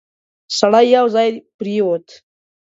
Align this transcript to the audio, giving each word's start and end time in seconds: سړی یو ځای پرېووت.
سړی 0.57 0.85
یو 0.95 1.05
ځای 1.15 1.29
پرېووت. 1.57 2.07